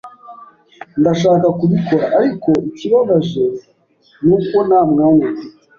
[0.99, 3.43] Ndashaka kubikora, ariko ikibabaje
[4.23, 5.45] nuko nta mwanya mfite.